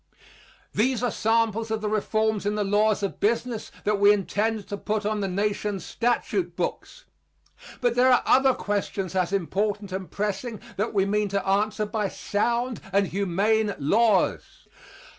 [0.73, 4.75] These are samples of the reforms in the laws of business that we intend to
[4.75, 7.05] put on the Nation's statute books.
[7.81, 12.07] But there are other questions as important and pressing that we mean to answer by
[12.09, 14.65] sound and humane laws.